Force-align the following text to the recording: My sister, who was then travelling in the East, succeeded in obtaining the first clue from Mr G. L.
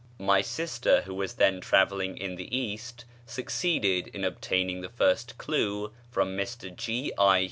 My 0.17 0.41
sister, 0.41 1.01
who 1.03 1.13
was 1.13 1.35
then 1.35 1.61
travelling 1.61 2.17
in 2.17 2.35
the 2.35 2.57
East, 2.57 3.05
succeeded 3.27 4.07
in 4.07 4.23
obtaining 4.23 4.81
the 4.81 4.89
first 4.89 5.37
clue 5.37 5.91
from 6.09 6.35
Mr 6.35 6.75
G. 6.75 7.13
L. 7.19 7.37